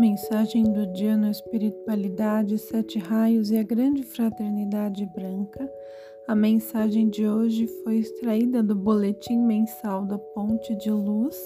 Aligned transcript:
Mensagem 0.00 0.64
do 0.64 0.86
dia 0.86 1.14
no 1.14 1.30
Espiritualidade, 1.30 2.56
Sete 2.56 2.98
Raios 2.98 3.50
e 3.50 3.58
a 3.58 3.62
Grande 3.62 4.02
Fraternidade 4.02 5.04
Branca. 5.04 5.70
A 6.26 6.34
mensagem 6.34 7.10
de 7.10 7.28
hoje 7.28 7.66
foi 7.84 7.98
extraída 7.98 8.62
do 8.62 8.74
Boletim 8.74 9.40
Mensal 9.40 10.06
da 10.06 10.16
Ponte 10.16 10.74
de 10.76 10.90
Luz 10.90 11.36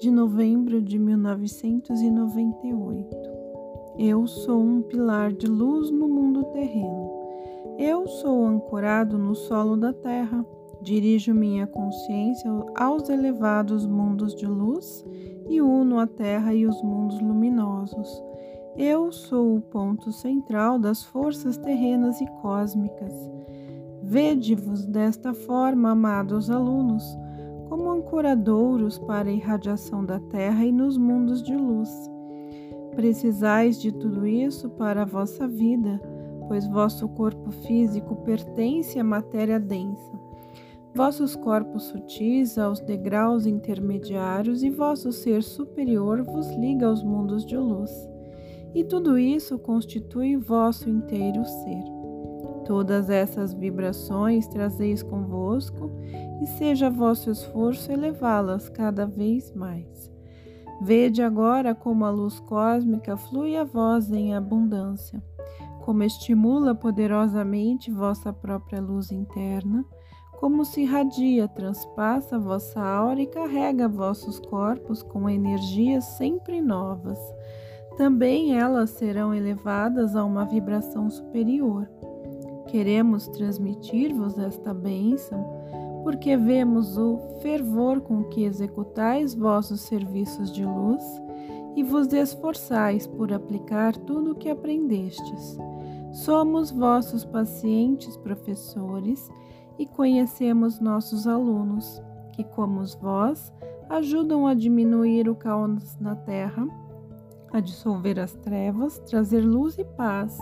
de 0.00 0.10
novembro 0.10 0.82
de 0.82 0.98
1998. 0.98 3.16
Eu 4.00 4.26
sou 4.26 4.60
um 4.60 4.82
pilar 4.82 5.32
de 5.32 5.46
luz 5.46 5.92
no 5.92 6.08
mundo 6.08 6.42
terreno. 6.46 7.08
Eu 7.78 8.08
sou 8.08 8.46
ancorado 8.46 9.16
no 9.16 9.36
solo 9.36 9.76
da 9.76 9.92
terra. 9.92 10.44
Dirijo 10.82 11.34
minha 11.34 11.66
consciência 11.66 12.50
aos 12.74 13.10
elevados 13.10 13.84
mundos 13.84 14.34
de 14.34 14.46
luz 14.46 15.04
e 15.46 15.60
uno 15.60 15.98
a 15.98 16.06
terra 16.06 16.54
e 16.54 16.66
os 16.66 16.82
mundos 16.82 17.20
luminosos. 17.20 18.08
Eu 18.78 19.12
sou 19.12 19.56
o 19.56 19.60
ponto 19.60 20.10
central 20.10 20.78
das 20.78 21.04
forças 21.04 21.58
terrenas 21.58 22.18
e 22.22 22.26
cósmicas. 22.40 23.12
Vede-vos 24.02 24.86
desta 24.86 25.34
forma, 25.34 25.90
amados 25.90 26.50
alunos, 26.50 27.04
como 27.68 27.90
ancoradouros 27.90 28.98
para 28.98 29.28
a 29.28 29.32
irradiação 29.32 30.02
da 30.02 30.18
terra 30.18 30.64
e 30.64 30.72
nos 30.72 30.96
mundos 30.96 31.42
de 31.42 31.54
luz. 31.54 31.90
Precisais 32.96 33.78
de 33.78 33.92
tudo 33.92 34.26
isso 34.26 34.70
para 34.70 35.02
a 35.02 35.06
vossa 35.06 35.46
vida, 35.46 36.00
pois 36.48 36.66
vosso 36.66 37.06
corpo 37.10 37.50
físico 37.50 38.16
pertence 38.16 38.98
à 38.98 39.04
matéria 39.04 39.60
densa 39.60 40.29
vossos 40.94 41.36
corpos 41.36 41.84
sutis 41.84 42.58
aos 42.58 42.80
degraus 42.80 43.46
intermediários 43.46 44.62
e 44.62 44.70
vosso 44.70 45.12
ser 45.12 45.42
superior 45.42 46.22
vos 46.22 46.48
liga 46.56 46.86
aos 46.86 47.02
mundos 47.02 47.44
de 47.46 47.56
luz. 47.56 47.90
E 48.74 48.84
tudo 48.84 49.18
isso 49.18 49.58
constitui 49.58 50.36
vosso 50.36 50.88
inteiro 50.88 51.44
ser. 51.44 51.84
Todas 52.64 53.10
essas 53.10 53.52
vibrações 53.52 54.46
trazeis 54.46 55.02
convosco 55.02 55.90
e 56.40 56.46
seja 56.46 56.90
vosso 56.90 57.30
esforço 57.30 57.90
elevá-las 57.90 58.68
cada 58.68 59.06
vez 59.06 59.52
mais. 59.52 60.10
Vede 60.82 61.20
agora 61.20 61.74
como 61.74 62.04
a 62.04 62.10
luz 62.10 62.40
cósmica 62.40 63.16
flui 63.16 63.56
a 63.56 63.64
vós 63.64 64.10
em 64.10 64.34
abundância, 64.34 65.22
como 65.84 66.02
estimula 66.02 66.74
poderosamente 66.74 67.90
vossa 67.90 68.32
própria 68.32 68.80
luz 68.80 69.10
interna 69.10 69.84
como 70.40 70.64
se 70.64 70.80
irradia, 70.80 71.46
transpassa 71.46 72.38
vossa 72.38 72.80
aura 72.80 73.20
e 73.20 73.26
carrega 73.26 73.86
vossos 73.86 74.40
corpos 74.40 75.02
com 75.02 75.28
energias 75.28 76.02
sempre 76.16 76.62
novas. 76.62 77.18
Também 77.98 78.58
elas 78.58 78.88
serão 78.88 79.34
elevadas 79.34 80.16
a 80.16 80.24
uma 80.24 80.46
vibração 80.46 81.10
superior. 81.10 81.86
Queremos 82.68 83.28
transmitir-vos 83.28 84.38
esta 84.38 84.72
bênção, 84.72 85.44
porque 86.02 86.34
vemos 86.38 86.96
o 86.96 87.18
fervor 87.42 88.00
com 88.00 88.24
que 88.24 88.44
executais 88.44 89.34
vossos 89.34 89.82
serviços 89.82 90.50
de 90.50 90.64
luz 90.64 91.04
e 91.76 91.82
vos 91.82 92.10
esforçais 92.14 93.06
por 93.06 93.30
aplicar 93.30 93.94
tudo 93.94 94.32
o 94.32 94.34
que 94.34 94.48
aprendestes. 94.48 95.58
Somos 96.12 96.70
vossos 96.70 97.24
pacientes 97.24 98.16
professores 98.16 99.30
e 99.78 99.86
conhecemos 99.86 100.80
nossos 100.80 101.26
alunos, 101.26 102.02
que, 102.32 102.42
como 102.42 102.82
vós, 103.00 103.52
ajudam 103.88 104.46
a 104.46 104.54
diminuir 104.54 105.28
o 105.28 105.34
caos 105.34 105.96
na 106.00 106.16
terra, 106.16 106.66
a 107.52 107.60
dissolver 107.60 108.18
as 108.18 108.32
trevas, 108.34 108.98
trazer 109.00 109.40
luz 109.40 109.78
e 109.78 109.84
paz, 109.84 110.38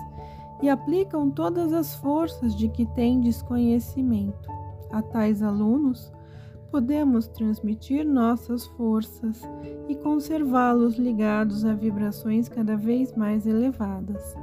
e 0.62 0.68
aplicam 0.68 1.30
todas 1.30 1.72
as 1.72 1.94
forças 1.96 2.56
de 2.56 2.68
que 2.68 2.86
tendes 2.86 3.42
conhecimento. 3.42 4.48
A 4.90 5.02
tais 5.02 5.42
alunos, 5.42 6.10
podemos 6.70 7.28
transmitir 7.28 8.04
nossas 8.06 8.66
forças 8.66 9.42
e 9.88 9.94
conservá-los 9.96 10.96
ligados 10.96 11.64
a 11.64 11.74
vibrações 11.74 12.48
cada 12.48 12.76
vez 12.76 13.14
mais 13.14 13.46
elevadas. 13.46 14.34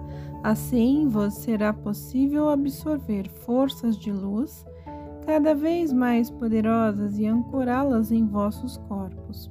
Assim, 0.46 1.08
vos 1.08 1.34
será 1.34 1.74
possível 1.74 2.50
absorver 2.50 3.28
forças 3.28 3.98
de 3.98 4.12
luz 4.12 4.64
cada 5.26 5.56
vez 5.56 5.92
mais 5.92 6.30
poderosas 6.30 7.18
e 7.18 7.26
ancorá-las 7.26 8.12
em 8.12 8.28
vossos 8.28 8.78
corpos. 8.88 9.50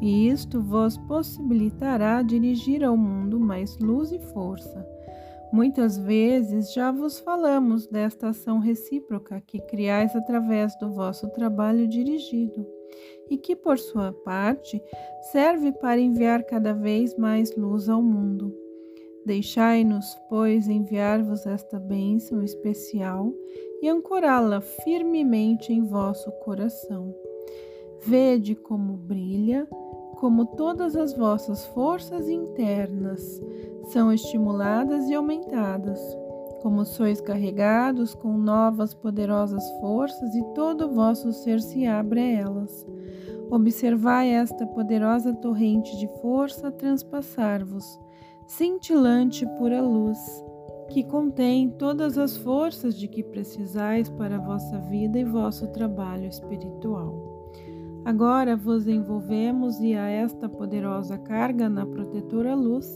E 0.00 0.28
isto 0.28 0.62
vos 0.62 0.96
possibilitará 0.96 2.22
dirigir 2.22 2.84
ao 2.84 2.96
mundo 2.96 3.40
mais 3.40 3.76
luz 3.78 4.12
e 4.12 4.20
força. 4.20 4.86
Muitas 5.52 5.98
vezes 5.98 6.72
já 6.72 6.92
vos 6.92 7.18
falamos 7.18 7.88
desta 7.88 8.28
ação 8.28 8.60
recíproca 8.60 9.40
que 9.40 9.58
criais 9.62 10.14
através 10.14 10.78
do 10.78 10.88
vosso 10.92 11.28
trabalho 11.30 11.88
dirigido 11.88 12.64
e 13.28 13.36
que, 13.36 13.56
por 13.56 13.76
sua 13.76 14.12
parte, 14.12 14.80
serve 15.32 15.72
para 15.72 16.00
enviar 16.00 16.44
cada 16.44 16.72
vez 16.72 17.16
mais 17.16 17.56
luz 17.56 17.88
ao 17.88 18.00
mundo. 18.00 18.67
Deixai-nos, 19.26 20.16
pois, 20.28 20.68
enviar-vos 20.68 21.46
esta 21.46 21.78
bênção 21.78 22.42
especial 22.42 23.32
e 23.82 23.88
ancorá-la 23.88 24.60
firmemente 24.60 25.72
em 25.72 25.84
vosso 25.84 26.30
coração. 26.44 27.14
Vede 28.00 28.54
como 28.54 28.96
brilha, 28.96 29.66
como 30.16 30.46
todas 30.46 30.96
as 30.96 31.12
vossas 31.16 31.66
forças 31.66 32.28
internas 32.28 33.40
são 33.84 34.12
estimuladas 34.12 35.08
e 35.08 35.14
aumentadas, 35.14 36.00
como 36.62 36.84
sois 36.84 37.20
carregados 37.20 38.14
com 38.14 38.36
novas 38.36 38.92
poderosas 38.94 39.62
forças 39.80 40.34
e 40.34 40.42
todo 40.54 40.86
o 40.86 40.94
vosso 40.94 41.32
ser 41.32 41.60
se 41.60 41.86
abre 41.86 42.20
a 42.20 42.40
elas. 42.40 42.86
Observai 43.50 44.30
esta 44.30 44.66
poderosa 44.66 45.32
torrente 45.34 45.96
de 45.96 46.06
força 46.20 46.70
transpassar-vos, 46.70 47.84
cintilante 48.48 49.44
pura 49.58 49.82
luz 49.82 50.18
que 50.88 51.04
contém 51.04 51.68
todas 51.68 52.16
as 52.16 52.34
forças 52.38 52.98
de 52.98 53.06
que 53.06 53.22
precisais 53.22 54.08
para 54.08 54.36
a 54.36 54.40
vossa 54.40 54.78
vida 54.78 55.18
e 55.18 55.24
vosso 55.24 55.66
trabalho 55.68 56.26
espiritual. 56.26 57.52
Agora 58.06 58.56
vos 58.56 58.88
envolvemos 58.88 59.78
e 59.80 59.94
a 59.94 60.08
esta 60.08 60.48
poderosa 60.48 61.18
carga 61.18 61.68
na 61.68 61.84
protetora 61.84 62.54
luz, 62.54 62.86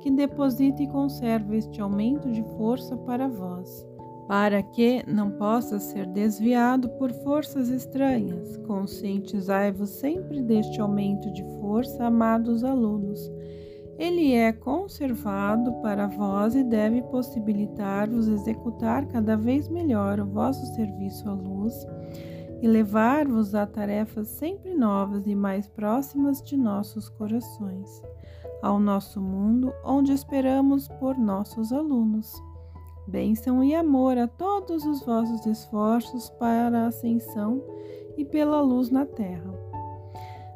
que 0.00 0.12
deposita 0.12 0.80
e 0.80 0.86
conserva 0.86 1.56
este 1.56 1.80
aumento 1.80 2.30
de 2.30 2.44
força 2.56 2.96
para 2.98 3.26
vós, 3.26 3.84
para 4.28 4.62
que 4.62 5.02
não 5.10 5.32
possa 5.32 5.80
ser 5.80 6.06
desviado 6.06 6.88
por 6.90 7.10
forças 7.24 7.68
estranhas. 7.68 8.56
Conscientizai-vos 8.58 9.90
sempre 9.90 10.40
deste 10.40 10.80
aumento 10.80 11.32
de 11.32 11.42
força, 11.58 12.04
amados 12.04 12.62
alunos 12.62 13.28
ele 13.98 14.32
é 14.32 14.52
conservado 14.52 15.72
para 15.74 16.06
vós 16.06 16.54
e 16.54 16.64
deve 16.64 17.02
possibilitar-vos 17.02 18.26
executar 18.26 19.06
cada 19.06 19.36
vez 19.36 19.68
melhor 19.68 20.18
o 20.18 20.26
vosso 20.26 20.66
serviço 20.74 21.28
à 21.28 21.32
luz 21.32 21.86
e 22.60 22.66
levar-vos 22.66 23.54
a 23.54 23.66
tarefas 23.66 24.28
sempre 24.28 24.74
novas 24.74 25.26
e 25.26 25.34
mais 25.34 25.68
próximas 25.68 26.42
de 26.42 26.56
nossos 26.56 27.08
corações, 27.08 28.02
ao 28.62 28.80
nosso 28.80 29.20
mundo 29.20 29.72
onde 29.84 30.12
esperamos 30.12 30.88
por 30.88 31.16
nossos 31.16 31.72
alunos. 31.72 32.32
Bênção 33.06 33.62
e 33.62 33.74
amor 33.74 34.16
a 34.16 34.26
todos 34.26 34.84
os 34.86 35.02
vossos 35.02 35.44
esforços 35.44 36.30
para 36.30 36.84
a 36.84 36.86
ascensão 36.86 37.62
e 38.16 38.24
pela 38.24 38.60
luz 38.60 38.90
na 38.90 39.04
terra. 39.04 39.53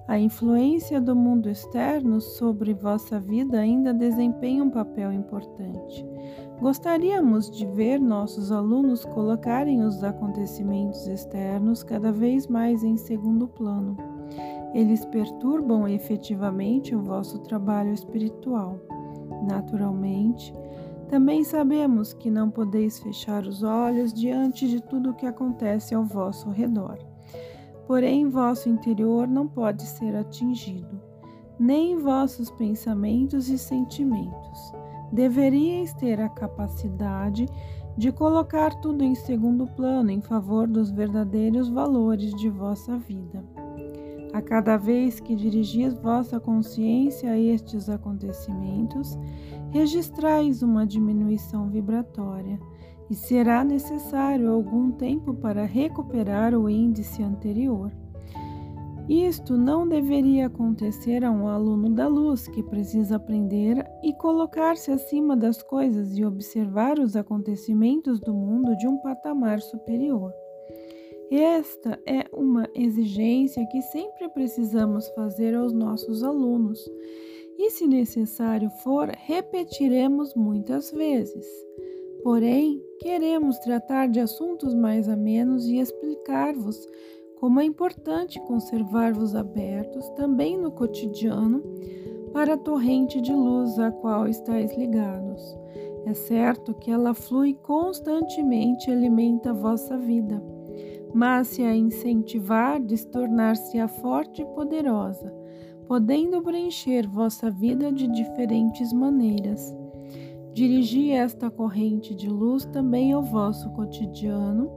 A 0.09 0.19
influência 0.19 1.03
do 1.03 1.15
mundo 1.15 1.51
externo 1.51 2.19
sobre 2.19 2.73
vossa 2.73 3.21
vida 3.21 3.59
ainda 3.59 3.93
desempenha 3.93 4.65
um 4.65 4.71
papel 4.71 5.13
importante. 5.13 6.03
Gostaríamos 6.59 7.51
de 7.51 7.67
ver 7.67 8.01
nossos 8.01 8.51
alunos 8.51 9.05
colocarem 9.05 9.83
os 9.83 10.03
acontecimentos 10.03 11.07
externos 11.07 11.83
cada 11.83 12.11
vez 12.11 12.47
mais 12.47 12.83
em 12.83 12.97
segundo 12.97 13.47
plano. 13.47 13.99
Eles 14.73 15.05
perturbam 15.05 15.87
efetivamente 15.87 16.95
o 16.95 17.03
vosso 17.03 17.41
trabalho 17.41 17.93
espiritual. 17.93 18.81
Naturalmente, 19.47 20.55
também 21.11 21.45
sabemos 21.45 22.15
que 22.15 22.31
não 22.31 22.51
podeis 22.51 22.99
fechar 22.99 23.47
os 23.47 23.63
olhos 23.63 24.15
diante 24.15 24.67
de 24.67 24.81
tudo 24.81 25.11
o 25.11 25.15
que 25.15 25.27
acontece 25.27 25.95
ao 25.95 26.03
vosso 26.03 26.49
redor 26.49 26.99
porém 27.89 28.29
vosso 28.29 28.69
interior 28.69 29.27
não 29.27 29.49
pode 29.49 29.83
ser 29.83 30.15
atingido, 30.15 31.01
nem 31.59 31.97
vossos 31.97 32.51
pensamentos 32.51 33.49
e 33.49 33.57
sentimentos. 33.57 34.73
Deveríeis 35.11 35.95
ter 35.95 36.21
a 36.21 36.29
capacidade 36.29 37.47
de 37.97 38.13
colocar 38.13 38.75
tudo 38.83 39.03
em 39.03 39.15
segundo 39.15 39.67
plano 39.69 40.11
em 40.11 40.21
favor 40.21 40.69
dos 40.69 40.91
verdadeiros 40.91 41.71
valores 41.71 42.35
de 42.35 42.51
vossa 42.51 42.99
vida. 42.99 43.43
A 44.35 44.43
cada 44.43 44.77
vez 44.77 45.19
que 45.19 45.35
dirigis 45.35 45.95
vossa 45.95 46.39
consciência 46.39 47.31
a 47.31 47.39
estes 47.39 47.89
acontecimentos, 47.89 49.19
registrais 49.71 50.63
uma 50.63 50.87
diminuição 50.87 51.71
vibratória 51.71 52.61
e 53.11 53.15
será 53.15 53.65
necessário 53.65 54.51
algum 54.53 54.91
tempo 54.91 55.35
para 55.35 55.65
recuperar 55.65 56.55
o 56.55 56.69
índice 56.69 57.23
anterior. 57.23 57.91
Isto 59.09 59.57
não 59.57 59.89
deveria 59.89 60.49
acontecer 60.49 61.25
a 61.25 61.31
um 61.31 61.49
aluno 61.49 61.89
da 61.89 62.07
luz 62.07 62.47
que 62.47 62.63
precisa 62.63 63.17
aprender 63.17 63.83
e 64.03 64.13
colocar-se 64.13 64.91
acima 64.91 65.35
das 65.35 65.63
coisas 65.63 66.19
e 66.19 66.25
observar 66.27 66.99
os 66.99 67.17
acontecimentos 67.17 68.21
do 68.21 68.35
mundo 68.35 68.77
de 68.77 68.87
um 68.87 68.99
patamar 68.99 69.63
superior. 69.63 70.31
Esta 71.31 71.99
é 72.07 72.27
uma 72.33 72.69
exigência 72.75 73.67
que 73.67 73.81
sempre 73.81 74.29
precisamos 74.29 75.09
fazer 75.11 75.55
aos 75.55 75.73
nossos 75.73 76.23
alunos, 76.23 76.79
e 77.59 77.71
se 77.71 77.87
necessário 77.87 78.71
for, 78.83 79.09
repetiremos 79.09 80.35
muitas 80.35 80.91
vezes. 80.91 81.47
Porém, 82.23 82.83
queremos 82.99 83.59
tratar 83.59 84.09
de 84.09 84.21
assuntos 84.21 84.75
mais 84.75 85.09
amenos 85.09 85.67
e 85.67 85.79
explicar-vos 85.79 86.87
como 87.37 87.61
é 87.61 87.65
importante 87.65 88.41
conservar-vos 88.41 89.35
abertos 89.35 90.09
também 90.11 90.59
no 90.59 90.73
cotidiano 90.73 91.63
para 92.33 92.55
a 92.55 92.59
torrente 92.59 93.21
de 93.21 93.33
luz 93.33 93.79
a 93.79 93.91
qual 93.91 94.27
estáis 94.27 94.77
ligados. 94.77 95.57
É 96.05 96.15
certo 96.15 96.75
que 96.75 96.91
ela 96.91 97.15
flui 97.15 97.55
constantemente 97.55 98.91
e 98.91 98.93
alimenta 98.93 99.51
a 99.51 99.55
vossa 99.55 99.97
vida, 99.97 100.43
mas 101.15 101.49
se 101.49 101.63
a 101.63 101.77
incentivar, 101.77 102.81
tornar-se-á 103.13 103.87
forte 103.87 104.43
e 104.43 104.47
poderosa, 104.47 105.33
podendo 105.87 106.43
preencher 106.43 107.07
vossa 107.07 107.51
vida 107.51 107.93
de 107.93 108.09
diferentes 108.09 108.93
maneiras. 108.93 109.75
Dirigi 110.59 111.13
esta 111.13 111.49
corrente 111.53 112.13
de 112.13 112.29
luz 112.29 112.65
também 112.65 113.13
ao 113.13 113.23
vosso 113.23 113.71
cotidiano 113.75 114.69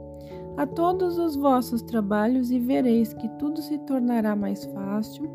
a 0.56 0.64
todos 0.64 1.18
os 1.18 1.34
vossos 1.34 1.82
trabalhos 1.82 2.52
e 2.52 2.60
vereis 2.60 3.12
que 3.12 3.28
tudo 3.30 3.60
se 3.60 3.76
tornará 3.78 4.36
mais 4.36 4.64
fácil 4.66 5.28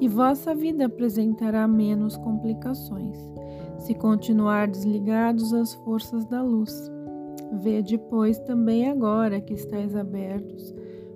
e 0.00 0.08
vossa 0.08 0.54
vida 0.54 0.86
apresentará 0.86 1.68
menos 1.68 2.16
complicações, 2.16 3.18
se 3.76 3.92
continuar 3.92 4.68
desligados 4.68 5.52
às 5.52 5.74
forças 5.74 6.24
da 6.24 6.42
luz. 6.42 6.90
Vede, 7.52 7.98
pois, 8.08 8.38
também 8.38 8.88
agora 8.88 9.38
que 9.38 9.52
estáis 9.52 9.94
abertos, 9.94 10.74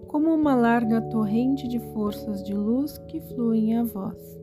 como 0.09 0.29
uma 0.35 0.55
larga 0.55 1.01
torrente 1.09 1.67
de 1.67 1.79
forças 1.95 2.45
de 2.45 2.53
luz 2.53 2.99
que 3.09 3.19
fluem 3.19 3.79
a 3.79 3.85
vós. 3.85 4.39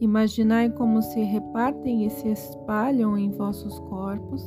Imaginai 0.00 0.70
como 0.70 1.00
se 1.02 1.22
repartem 1.22 2.06
e 2.06 2.10
se 2.10 2.28
espalham 2.28 3.16
em 3.16 3.30
vossos 3.30 3.78
corpos 3.80 4.42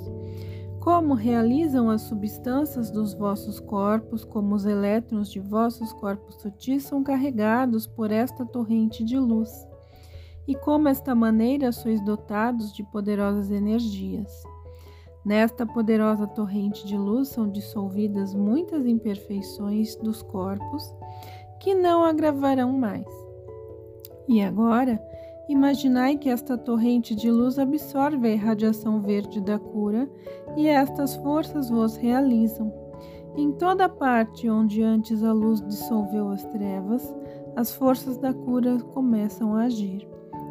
como 0.87 1.15
realizam 1.15 1.89
as 1.89 2.03
substâncias 2.03 2.89
dos 2.89 3.13
vossos 3.13 3.59
corpos, 3.59 4.23
como 4.23 4.55
os 4.55 4.65
elétrons 4.65 5.29
de 5.29 5.37
vossos 5.37 5.91
corpos 5.91 6.35
sutis 6.35 6.83
são 6.83 7.03
carregados 7.03 7.85
por 7.85 8.09
esta 8.09 8.45
torrente 8.45 9.03
de 9.03 9.19
luz, 9.19 9.67
e 10.47 10.55
como 10.55 10.87
esta 10.87 11.13
maneira 11.13 11.73
sois 11.73 11.99
dotados 12.05 12.71
de 12.71 12.83
poderosas 12.83 13.51
energias. 13.51 14.31
Nesta 15.25 15.65
poderosa 15.65 16.25
torrente 16.25 16.87
de 16.87 16.95
luz 16.95 17.27
são 17.27 17.49
dissolvidas 17.49 18.33
muitas 18.33 18.85
imperfeições 18.85 19.97
dos 19.97 20.21
corpos 20.21 20.95
que 21.59 21.75
não 21.75 22.05
agravarão 22.05 22.71
mais. 22.71 23.05
E 24.25 24.41
agora, 24.41 25.01
Imaginai 25.49 26.17
que 26.17 26.29
esta 26.29 26.57
torrente 26.57 27.15
de 27.15 27.31
luz 27.31 27.57
absorve 27.57 28.27
a 28.27 28.31
irradiação 28.31 29.01
verde 29.01 29.39
da 29.39 29.57
cura 29.57 30.09
e 30.57 30.67
estas 30.67 31.15
forças 31.15 31.69
vos 31.69 31.95
realizam. 31.95 32.73
Em 33.37 33.53
toda 33.53 33.87
parte 33.87 34.49
onde 34.49 34.83
antes 34.83 35.23
a 35.23 35.31
luz 35.31 35.61
dissolveu 35.61 36.29
as 36.29 36.43
trevas, 36.45 37.15
as 37.55 37.73
forças 37.73 38.17
da 38.17 38.33
cura 38.33 38.77
começam 38.93 39.55
a 39.55 39.63
agir. 39.63 40.05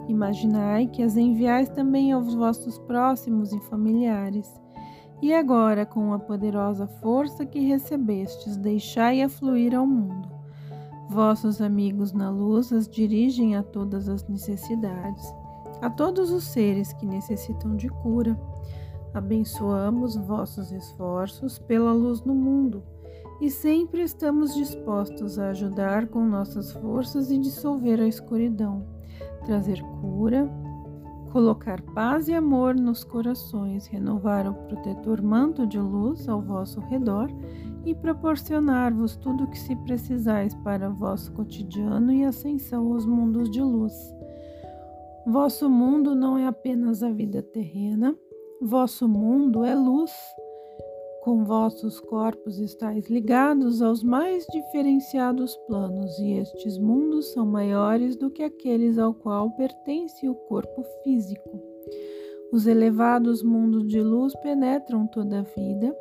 Imaginai 0.09 0.87
que 0.87 1.03
as 1.03 1.17
enviais 1.17 1.69
também 1.69 2.13
aos 2.13 2.35
vossos 2.35 2.79
próximos 2.79 3.53
e 3.53 3.61
familiares. 3.63 4.51
E 5.21 5.35
agora, 5.35 5.85
com 5.85 6.13
a 6.13 6.19
poderosa 6.19 6.87
força 6.87 7.45
que 7.45 7.61
recebestes, 7.61 8.57
deixai-a 8.57 9.29
fluir 9.29 9.75
ao 9.75 9.87
mundo. 9.87 10.36
Vossos 11.09 11.61
amigos 11.61 12.13
na 12.13 12.31
luz 12.31 12.73
as 12.73 12.89
dirigem 12.89 13.55
a 13.55 13.63
todas 13.63 14.09
as 14.09 14.27
necessidades, 14.27 15.25
a 15.81 15.89
todos 15.89 16.31
os 16.31 16.45
seres 16.45 16.93
que 16.93 17.07
necessitam 17.07 17.77
de 17.77 17.89
cura. 17.89 18.39
Abençoamos 19.15 20.17
vossos 20.17 20.73
esforços 20.73 21.59
pela 21.59 21.93
luz 21.93 22.23
no 22.23 22.35
mundo 22.35 22.83
e 23.41 23.51
sempre 23.51 24.03
estamos 24.03 24.55
dispostos 24.55 25.39
a 25.39 25.51
ajudar 25.51 26.09
com 26.09 26.25
nossas 26.25 26.73
forças 26.73 27.31
e 27.31 27.39
dissolver 27.39 28.01
a 28.01 28.09
escuridão, 28.09 28.87
trazer 29.45 29.83
cura, 30.01 30.51
colocar 31.37 31.83
paz 31.93 32.29
e 32.29 32.33
amor 32.33 32.75
nos 32.75 33.05
corações, 33.05 33.87
renovar 33.89 34.49
o 34.49 34.55
protetor 34.55 35.21
manto 35.21 35.67
de 35.67 35.79
luz 35.79 36.27
ao 36.31 36.41
vosso 36.41 36.81
redor 36.81 37.29
e 37.85 37.95
proporcionar-vos 37.95 39.17
tudo 39.17 39.45
o 39.45 39.47
que 39.47 39.59
se 39.59 39.77
precisais 39.85 40.55
para 40.55 40.89
vosso 40.89 41.31
cotidiano 41.35 42.11
e 42.11 42.25
ascensão 42.25 42.91
aos 42.91 43.05
mundos 43.05 43.51
de 43.51 43.61
luz. 43.61 43.93
Vosso 45.27 45.69
mundo 45.69 46.15
não 46.15 46.39
é 46.39 46.47
apenas 46.47 47.03
a 47.03 47.11
vida 47.11 47.43
terrena, 47.43 48.17
vosso 48.63 49.07
mundo 49.07 49.63
é 49.63 49.75
luz. 49.75 50.13
Com 51.27 51.43
vossos 51.43 51.99
corpos 51.99 52.61
estáis 52.61 53.11
ligados 53.11 53.83
aos 53.83 54.01
mais 54.01 54.47
diferenciados 54.47 55.57
planos, 55.67 56.17
e 56.21 56.35
estes 56.35 56.79
mundos 56.79 57.33
são 57.33 57.45
maiores 57.45 58.15
do 58.15 58.31
que 58.31 58.45
aqueles 58.45 58.97
ao 58.97 59.13
qual 59.13 59.51
pertence 59.57 60.29
o 60.29 60.37
corpo 60.37 60.85
físico. 61.03 61.61
Os 62.53 62.69
elevados 62.69 63.43
mundos 63.43 63.89
de 63.89 64.01
luz 64.01 64.37
penetram 64.37 65.09
toda 65.09 65.41
a 65.41 65.43
vida 65.43 65.93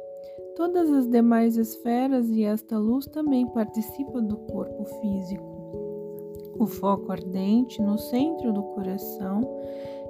Todas 0.55 0.89
as 0.89 1.09
demais 1.09 1.57
esferas 1.57 2.29
e 2.29 2.43
esta 2.43 2.77
luz 2.77 3.05
também 3.07 3.45
participam 3.47 4.23
do 4.23 4.37
corpo 4.37 4.85
físico. 4.85 6.53
O 6.57 6.65
foco 6.65 7.11
ardente 7.11 7.81
no 7.81 7.97
centro 7.97 8.53
do 8.53 8.63
coração 8.63 9.41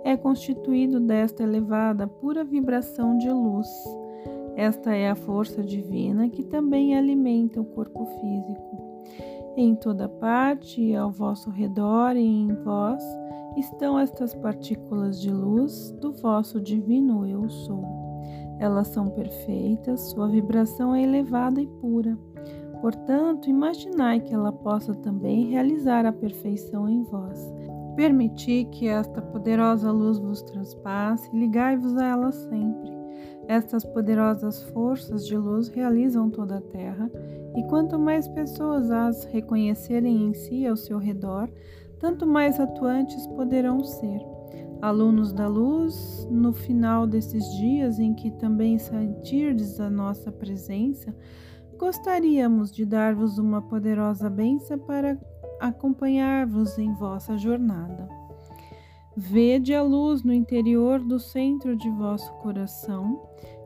é 0.03 0.15
constituído 0.15 0.99
desta 0.99 1.41
elevada 1.41 2.05
pura 2.05 2.43
vibração 2.43 3.17
de 3.17 3.31
luz. 3.31 3.67
Esta 4.55 4.95
é 4.95 5.09
a 5.09 5.15
força 5.15 5.61
divina 5.61 6.29
que 6.29 6.43
também 6.43 6.97
alimenta 6.97 7.59
o 7.59 7.65
corpo 7.65 8.05
físico. 8.05 9.03
Em 9.57 9.75
toda 9.75 10.07
parte, 10.07 10.95
ao 10.95 11.11
vosso 11.11 11.49
redor 11.49 12.15
e 12.15 12.25
em 12.25 12.53
vós, 12.63 13.03
estão 13.57 13.99
estas 13.99 14.33
partículas 14.33 15.21
de 15.21 15.31
luz 15.31 15.91
do 16.01 16.11
vosso 16.13 16.59
divino 16.61 17.27
Eu 17.27 17.49
Sou. 17.49 17.83
Elas 18.59 18.87
são 18.87 19.09
perfeitas, 19.09 20.11
sua 20.11 20.27
vibração 20.27 20.95
é 20.95 21.03
elevada 21.03 21.61
e 21.61 21.67
pura. 21.67 22.17
Portanto, 22.81 23.49
imaginai 23.49 24.19
que 24.19 24.33
ela 24.33 24.51
possa 24.51 24.93
também 24.95 25.47
realizar 25.47 26.05
a 26.05 26.13
perfeição 26.13 26.87
em 26.87 27.03
vós. 27.03 27.53
Permiti 27.95 28.65
que 28.71 28.87
esta 28.87 29.21
poderosa 29.21 29.91
luz 29.91 30.17
vos 30.19 30.41
transpasse, 30.41 31.29
ligai-vos 31.35 31.97
a 31.97 32.05
ela 32.07 32.31
sempre. 32.31 33.04
Estas 33.47 33.85
poderosas 33.85 34.63
forças 34.63 35.25
de 35.25 35.37
luz 35.37 35.67
realizam 35.67 36.29
toda 36.29 36.57
a 36.57 36.61
Terra, 36.61 37.09
e 37.55 37.63
quanto 37.63 37.97
mais 37.97 38.27
pessoas 38.27 38.91
as 38.91 39.23
reconhecerem 39.25 40.25
em 40.25 40.33
si 40.33 40.65
ao 40.65 40.75
seu 40.75 40.97
redor, 40.97 41.49
tanto 41.99 42.25
mais 42.25 42.59
atuantes 42.59 43.25
poderão 43.27 43.83
ser 43.83 44.19
alunos 44.81 45.31
da 45.33 45.47
luz, 45.47 46.27
no 46.29 46.53
final 46.53 47.07
desses 47.07 47.43
dias 47.55 47.99
em 47.99 48.13
que 48.13 48.31
também 48.31 48.77
sentirdes 48.77 49.79
a 49.79 49.89
nossa 49.89 50.31
presença, 50.31 51.15
gostaríamos 51.77 52.71
de 52.71 52.85
dar-vos 52.85 53.37
uma 53.37 53.61
poderosa 53.61 54.29
benção 54.29 54.77
para 54.77 55.17
acompanhar-vos 55.59 56.77
em 56.77 56.93
vossa 56.93 57.37
jornada. 57.37 58.07
Vede 59.17 59.73
a 59.73 59.81
luz 59.81 60.23
no 60.23 60.33
interior 60.33 60.99
do 60.99 61.19
centro 61.19 61.75
de 61.75 61.89
vosso 61.89 62.31
coração 62.35 63.21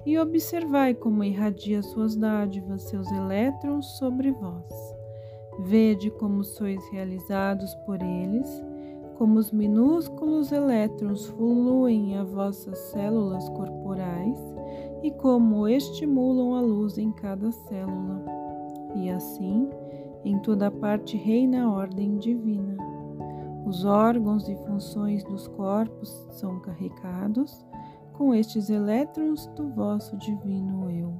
e 0.05 0.17
observai 0.17 0.93
como 0.93 1.23
irradia 1.23 1.81
suas 1.81 2.15
dádivas, 2.15 2.83
seus 2.83 3.11
elétrons 3.11 3.85
sobre 3.97 4.31
vós. 4.31 4.95
Vede 5.61 6.09
como 6.11 6.43
sois 6.43 6.81
realizados 6.91 7.73
por 7.85 8.01
eles 8.01 8.63
como 9.19 9.37
os 9.37 9.51
minúsculos 9.51 10.49
elétrons 10.49 11.25
fluem 11.25 12.17
a 12.17 12.23
vossas 12.23 12.77
células 12.89 13.49
corporais 13.49 14.39
e 15.03 15.11
como 15.11 15.67
estimulam 15.67 16.55
a 16.55 16.61
luz 16.61 16.97
em 16.97 17.11
cada 17.11 17.51
célula. 17.51 18.23
E 18.95 19.09
assim, 19.09 19.69
Em 20.23 20.37
toda 20.39 20.69
parte 20.69 21.15
reina 21.15 21.63
a 21.63 21.71
ordem 21.71 22.17
divina. 22.17 22.88
Os 23.69 23.85
órgãos 23.85 24.49
e 24.49 24.55
funções 24.65 25.23
dos 25.25 25.47
corpos 25.47 26.09
são 26.31 26.59
carregados 26.59 27.63
com 28.13 28.33
estes 28.33 28.67
elétrons 28.67 29.45
do 29.55 29.69
vosso 29.69 30.17
divino 30.17 30.89
eu. 30.89 31.13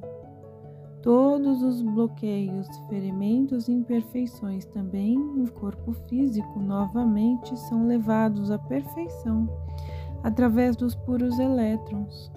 Todos 1.04 1.62
os 1.62 1.84
bloqueios, 1.84 2.68
ferimentos 2.90 3.68
e 3.68 3.72
imperfeições 3.72 4.66
também 4.66 5.16
no 5.16 5.52
corpo 5.52 5.94
físico 6.10 6.60
novamente 6.60 7.56
são 7.56 7.86
levados 7.86 8.50
à 8.50 8.58
perfeição 8.58 9.48
através 10.24 10.76
dos 10.76 10.96
puros 10.96 11.38
elétrons. 11.38 12.32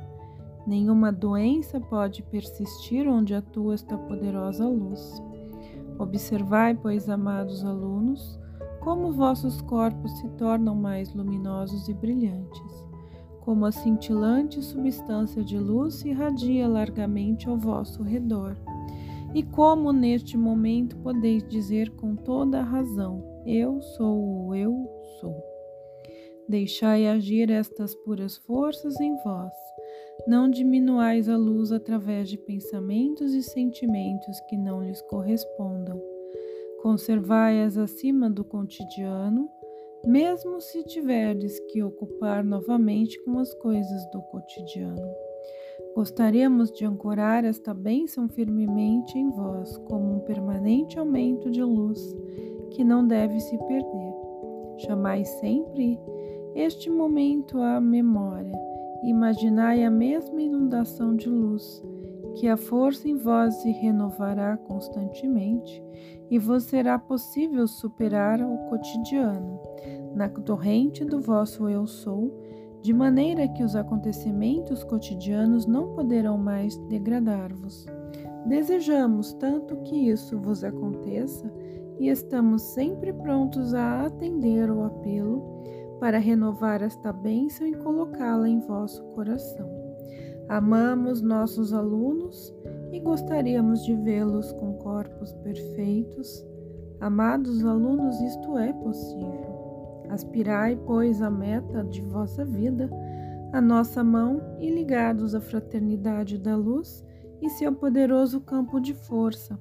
Nenhuma 0.66 1.10
doença 1.10 1.80
pode 1.80 2.22
persistir 2.24 3.08
onde 3.08 3.34
atua 3.34 3.72
esta 3.72 3.96
poderosa 3.96 4.68
luz. 4.68 5.22
Observai, 5.98 6.74
pois, 6.74 7.08
amados 7.08 7.64
alunos, 7.64 8.41
como 8.82 9.12
vossos 9.12 9.60
corpos 9.62 10.10
se 10.18 10.28
tornam 10.30 10.74
mais 10.74 11.12
luminosos 11.14 11.88
e 11.88 11.94
brilhantes 11.94 12.92
como 13.44 13.66
a 13.66 13.72
cintilante 13.72 14.62
substância 14.62 15.42
de 15.42 15.58
luz 15.58 15.96
se 15.96 16.08
irradia 16.08 16.68
largamente 16.68 17.48
ao 17.48 17.56
vosso 17.56 18.02
redor. 18.02 18.56
E 19.34 19.42
como 19.42 19.92
neste 19.92 20.36
momento 20.36 20.96
podeis 20.98 21.46
dizer 21.48 21.90
com 21.90 22.14
toda 22.14 22.60
a 22.60 22.64
razão: 22.64 23.22
Eu 23.46 23.80
sou 23.80 24.46
o 24.46 24.54
Eu 24.54 24.74
sou. 25.20 25.36
Deixai 26.48 27.06
agir 27.06 27.50
estas 27.50 27.94
puras 27.94 28.36
forças 28.36 29.00
em 29.00 29.16
vós. 29.24 29.52
Não 30.26 30.48
diminuais 30.48 31.28
a 31.28 31.36
luz 31.36 31.72
através 31.72 32.28
de 32.28 32.36
pensamentos 32.36 33.32
e 33.32 33.42
sentimentos 33.42 34.38
que 34.48 34.56
não 34.56 34.84
lhes 34.84 35.00
correspondam. 35.02 36.00
Conservai-as 36.82 37.78
acima 37.78 38.28
do 38.28 38.44
cotidiano 38.44 39.48
mesmo 40.06 40.60
se 40.60 40.82
tiverdes 40.82 41.60
que 41.70 41.82
ocupar 41.82 42.42
novamente 42.42 43.22
com 43.24 43.38
as 43.38 43.54
coisas 43.54 44.10
do 44.10 44.20
cotidiano. 44.22 45.14
Gostaríamos 45.94 46.72
de 46.72 46.84
ancorar 46.84 47.44
esta 47.44 47.72
bênção 47.72 48.28
firmemente 48.28 49.16
em 49.16 49.30
vós, 49.30 49.76
como 49.78 50.16
um 50.16 50.20
permanente 50.20 50.98
aumento 50.98 51.50
de 51.50 51.62
luz 51.62 52.00
que 52.70 52.82
não 52.82 53.06
deve 53.06 53.38
se 53.38 53.56
perder. 53.58 54.12
Chamai 54.78 55.24
sempre 55.24 56.00
este 56.54 56.90
momento 56.90 57.58
à 57.58 57.80
memória, 57.80 58.58
imaginai 59.04 59.84
a 59.84 59.90
mesma 59.90 60.42
inundação 60.42 61.14
de 61.14 61.28
luz, 61.28 61.82
que 62.34 62.48
a 62.48 62.56
força 62.56 63.08
em 63.08 63.14
vós 63.14 63.54
se 63.56 63.70
renovará 63.70 64.56
constantemente 64.56 65.82
e 66.32 66.38
vos 66.38 66.62
será 66.62 66.98
possível 66.98 67.68
superar 67.68 68.40
o 68.40 68.56
cotidiano 68.70 69.60
na 70.14 70.30
torrente 70.30 71.04
do 71.04 71.20
vosso 71.20 71.68
eu 71.68 71.86
sou, 71.86 72.32
de 72.80 72.90
maneira 72.94 73.46
que 73.48 73.62
os 73.62 73.76
acontecimentos 73.76 74.82
cotidianos 74.82 75.66
não 75.66 75.94
poderão 75.94 76.38
mais 76.38 76.78
degradar-vos. 76.88 77.84
Desejamos 78.46 79.34
tanto 79.34 79.76
que 79.82 80.08
isso 80.08 80.40
vos 80.40 80.64
aconteça 80.64 81.52
e 82.00 82.08
estamos 82.08 82.62
sempre 82.62 83.12
prontos 83.12 83.74
a 83.74 84.06
atender 84.06 84.70
o 84.70 84.84
apelo 84.84 85.62
para 86.00 86.16
renovar 86.16 86.82
esta 86.82 87.12
bênção 87.12 87.66
e 87.66 87.74
colocá-la 87.74 88.48
em 88.48 88.58
vosso 88.60 89.04
coração. 89.08 89.68
Amamos 90.48 91.20
nossos 91.20 91.74
alunos 91.74 92.54
e 92.92 93.00
gostaríamos 93.00 93.84
de 93.84 93.94
vê-los 93.94 94.52
com 94.52 94.74
corpos 94.74 95.32
perfeitos. 95.32 96.46
Amados 97.00 97.64
alunos, 97.64 98.20
isto 98.20 98.58
é 98.58 98.72
possível. 98.72 100.04
Aspirai, 100.10 100.76
pois, 100.76 101.22
a 101.22 101.30
meta 101.30 101.82
de 101.82 102.02
vossa 102.02 102.44
vida, 102.44 102.90
a 103.52 103.60
nossa 103.60 104.04
mão 104.04 104.40
e 104.60 104.70
ligados 104.70 105.34
à 105.34 105.40
fraternidade 105.40 106.38
da 106.38 106.54
luz 106.54 107.02
e 107.40 107.48
seu 107.48 107.72
poderoso 107.72 108.40
campo 108.40 108.78
de 108.78 108.94
força. 108.94 109.58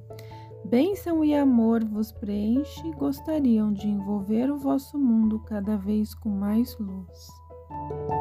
Bênção 0.65 1.23
e 1.25 1.33
amor 1.33 1.83
vos 1.83 2.11
preenche 2.11 2.87
e 2.87 2.93
gostariam 2.93 3.73
de 3.73 3.87
envolver 3.87 4.51
o 4.51 4.57
vosso 4.57 4.99
mundo 4.99 5.39
cada 5.39 5.75
vez 5.77 6.13
com 6.13 6.29
mais 6.29 6.77
luz. 6.77 8.20